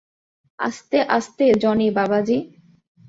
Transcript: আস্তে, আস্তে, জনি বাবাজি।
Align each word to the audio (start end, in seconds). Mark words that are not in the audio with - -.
আস্তে, 0.59 0.97
আস্তে, 1.09 1.45
জনি 1.61 1.87
বাবাজি। 1.91 2.37